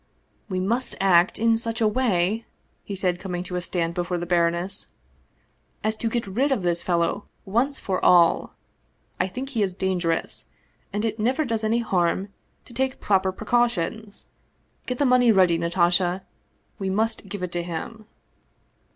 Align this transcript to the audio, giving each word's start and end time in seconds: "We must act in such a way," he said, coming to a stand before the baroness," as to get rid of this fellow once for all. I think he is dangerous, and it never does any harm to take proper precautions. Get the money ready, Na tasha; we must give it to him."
"We 0.49 0.59
must 0.59 0.95
act 0.99 1.37
in 1.37 1.59
such 1.59 1.79
a 1.79 1.87
way," 1.87 2.47
he 2.83 2.95
said, 2.95 3.19
coming 3.19 3.43
to 3.43 3.55
a 3.55 3.61
stand 3.61 3.93
before 3.93 4.17
the 4.17 4.25
baroness," 4.25 4.87
as 5.83 5.95
to 5.97 6.09
get 6.09 6.25
rid 6.25 6.51
of 6.51 6.63
this 6.63 6.81
fellow 6.81 7.25
once 7.45 7.77
for 7.77 8.03
all. 8.03 8.55
I 9.19 9.27
think 9.27 9.49
he 9.49 9.61
is 9.61 9.75
dangerous, 9.75 10.47
and 10.91 11.05
it 11.05 11.19
never 11.19 11.45
does 11.45 11.63
any 11.63 11.81
harm 11.81 12.29
to 12.65 12.73
take 12.73 12.99
proper 12.99 13.31
precautions. 13.31 14.25
Get 14.87 14.97
the 14.97 15.05
money 15.05 15.31
ready, 15.31 15.59
Na 15.59 15.69
tasha; 15.69 16.21
we 16.79 16.89
must 16.89 17.29
give 17.29 17.43
it 17.43 17.51
to 17.51 17.61
him." 17.61 18.07